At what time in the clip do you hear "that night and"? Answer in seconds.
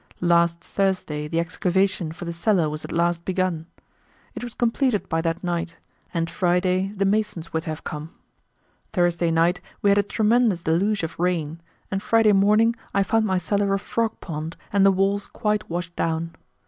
5.21-6.27